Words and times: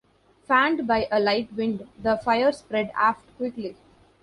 Fanned 0.47 0.87
by 0.87 1.07
a 1.11 1.19
light 1.19 1.53
wind, 1.53 1.87
the 2.01 2.17
fire 2.17 2.51
spread 2.51 2.91
aft 2.95 3.21
quickly. 3.37 3.75